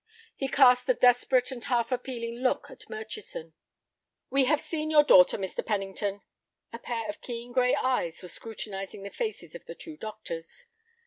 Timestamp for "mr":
5.37-5.63